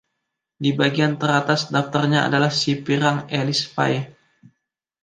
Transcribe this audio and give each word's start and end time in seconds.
Di 0.63 0.71
bagian 0.79 1.13
teratas 1.21 1.61
daftarnya 1.73 2.19
adalah 2.27 2.49
si 2.59 2.71
pirang 2.85 3.17
Alice 3.39 3.65
Faye. 3.73 4.01